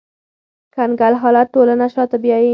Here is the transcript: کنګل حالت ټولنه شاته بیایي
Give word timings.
کنګل 0.75 1.13
حالت 1.21 1.47
ټولنه 1.53 1.85
شاته 1.93 2.17
بیایي 2.23 2.49